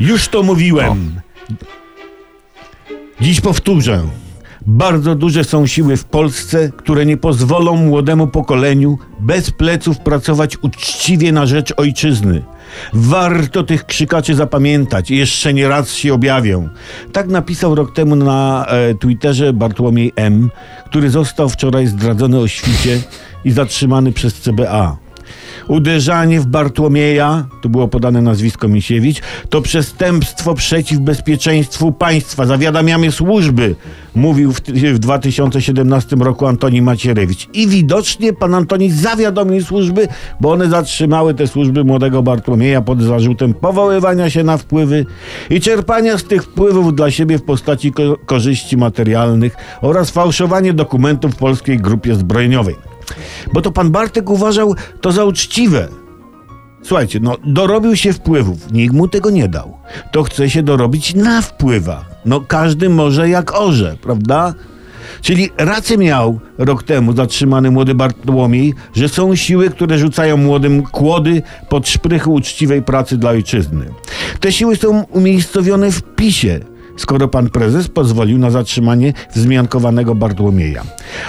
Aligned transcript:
Już 0.00 0.28
to 0.28 0.42
mówiłem. 0.42 1.20
Dziś 3.20 3.40
powtórzę. 3.40 4.02
Bardzo 4.66 5.14
duże 5.14 5.44
są 5.44 5.66
siły 5.66 5.96
w 5.96 6.04
Polsce, 6.04 6.70
które 6.76 7.06
nie 7.06 7.16
pozwolą 7.16 7.76
młodemu 7.76 8.26
pokoleniu 8.26 8.98
bez 9.20 9.50
pleców 9.50 9.98
pracować 9.98 10.56
uczciwie 10.62 11.32
na 11.32 11.46
rzecz 11.46 11.72
ojczyzny. 11.76 12.42
Warto 12.92 13.62
tych 13.62 13.86
krzykaczy 13.86 14.34
zapamiętać 14.34 15.10
jeszcze 15.10 15.54
nie 15.54 15.68
raz 15.68 15.92
się 15.94 16.14
objawią. 16.14 16.68
Tak 17.12 17.28
napisał 17.28 17.74
rok 17.74 17.94
temu 17.94 18.16
na 18.16 18.66
e, 18.68 18.94
Twitterze 18.94 19.52
Bartłomiej 19.52 20.12
M., 20.16 20.50
który 20.86 21.10
został 21.10 21.48
wczoraj 21.48 21.86
zdradzony 21.86 22.38
o 22.38 22.48
świcie 22.48 23.00
i 23.44 23.50
zatrzymany 23.50 24.12
przez 24.12 24.34
CBA. 24.34 25.05
Uderzanie 25.68 26.40
w 26.40 26.46
Bartłomieja, 26.46 27.46
tu 27.60 27.68
było 27.68 27.88
podane 27.88 28.22
nazwisko 28.22 28.68
Misiewicz, 28.68 29.20
to 29.50 29.62
przestępstwo 29.62 30.54
przeciw 30.54 30.98
bezpieczeństwu 30.98 31.92
państwa. 31.92 32.46
Zawiadamiamy 32.46 33.12
służby, 33.12 33.74
mówił 34.14 34.52
w, 34.52 34.60
w 34.94 34.98
2017 34.98 36.16
roku 36.16 36.46
Antoni 36.46 36.82
Macierewicz. 36.82 37.48
I 37.54 37.68
widocznie 37.68 38.32
pan 38.32 38.54
Antoni 38.54 38.90
zawiadomił 38.90 39.62
służby, 39.62 40.08
bo 40.40 40.52
one 40.52 40.68
zatrzymały 40.68 41.34
te 41.34 41.46
służby 41.46 41.84
młodego 41.84 42.22
Bartłomieja 42.22 42.80
pod 42.82 43.02
zarzutem 43.02 43.54
powoływania 43.54 44.30
się 44.30 44.42
na 44.42 44.56
wpływy 44.56 45.06
i 45.50 45.60
czerpania 45.60 46.18
z 46.18 46.24
tych 46.24 46.42
wpływów 46.42 46.94
dla 46.94 47.10
siebie 47.10 47.38
w 47.38 47.42
postaci 47.42 47.92
ko 47.92 48.16
korzyści 48.26 48.76
materialnych 48.76 49.56
oraz 49.82 50.10
fałszowanie 50.10 50.72
dokumentów 50.72 51.32
w 51.32 51.36
polskiej 51.36 51.78
grupie 51.78 52.14
zbrojeniowej. 52.14 52.95
Bo 53.52 53.62
to 53.62 53.72
pan 53.72 53.90
Bartek 53.90 54.30
uważał 54.30 54.74
to 55.00 55.12
za 55.12 55.24
uczciwe. 55.24 55.88
Słuchajcie, 56.82 57.20
no 57.20 57.36
dorobił 57.44 57.96
się 57.96 58.12
wpływów, 58.12 58.72
nikt 58.72 58.94
mu 58.94 59.08
tego 59.08 59.30
nie 59.30 59.48
dał. 59.48 59.78
To 60.12 60.22
chce 60.22 60.50
się 60.50 60.62
dorobić 60.62 61.14
na 61.14 61.42
wpływach. 61.42 62.04
No 62.24 62.40
każdy 62.40 62.88
może 62.88 63.28
jak 63.28 63.54
orze, 63.54 63.96
prawda? 64.02 64.54
Czyli 65.20 65.50
rację 65.58 65.98
miał 65.98 66.40
rok 66.58 66.82
temu 66.82 67.12
zatrzymany 67.12 67.70
młody 67.70 67.94
Bartłomiej, 67.94 68.74
że 68.94 69.08
są 69.08 69.36
siły, 69.36 69.70
które 69.70 69.98
rzucają 69.98 70.36
młodym 70.36 70.82
kłody 70.82 71.42
pod 71.68 71.88
szprychy 71.88 72.30
uczciwej 72.30 72.82
pracy 72.82 73.16
dla 73.16 73.30
ojczyzny. 73.30 73.86
Te 74.40 74.52
siły 74.52 74.76
są 74.76 75.02
umiejscowione 75.02 75.92
w 75.92 76.02
PiSie, 76.02 76.60
skoro 76.96 77.28
pan 77.28 77.50
prezes 77.50 77.88
pozwolił 77.88 78.38
na 78.38 78.50
zatrzymanie 78.50 79.12
wzmiankowanego 79.34 80.14
Bartłomieja. 80.14 80.82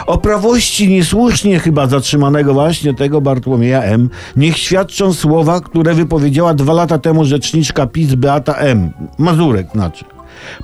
O 0.07 0.17
prawości 0.17 0.87
niesłusznie 0.87 1.59
chyba 1.59 1.87
zatrzymanego 1.87 2.53
właśnie 2.53 2.93
tego 2.93 3.21
Bartłomieja 3.21 3.81
M. 3.81 4.09
niech 4.35 4.57
świadczą 4.57 5.13
słowa, 5.13 5.61
które 5.61 5.93
wypowiedziała 5.93 6.53
dwa 6.53 6.73
lata 6.73 6.97
temu 6.97 7.25
rzeczniczka 7.25 7.87
PiS 7.87 8.15
Beata 8.15 8.53
M. 8.53 8.89
Mazurek 9.17 9.67
znaczy. 9.73 10.05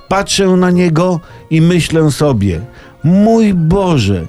Patrzę 0.08 0.48
na 0.48 0.72
niego 0.72 1.20
i 1.50 1.62
myślę 1.62 2.12
sobie, 2.12 2.62
mój 3.04 3.54
Boże, 3.54 4.26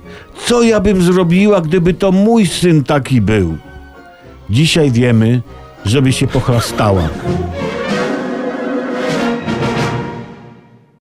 co 0.47 0.63
ja 0.63 0.81
bym 0.81 1.03
zrobiła, 1.03 1.61
gdyby 1.61 1.95
to 1.95 2.13
mój 2.13 2.47
syn 2.47 2.85
taki 2.85 3.21
był? 3.21 3.57
Dzisiaj 4.51 4.91
wiemy, 4.91 5.43
żeby 5.85 6.13
się 6.13 6.27
pochlastała. 6.27 7.09